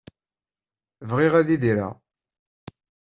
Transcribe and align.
Bɣiɣ 1.09 1.33
ad 1.35 1.49
idireɣ. 1.55 1.93